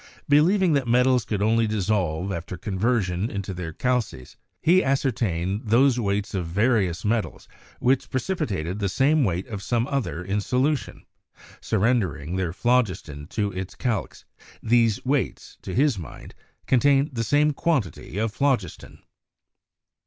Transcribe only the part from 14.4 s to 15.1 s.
these